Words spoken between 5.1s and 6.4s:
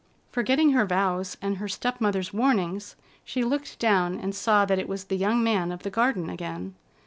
young man of the garden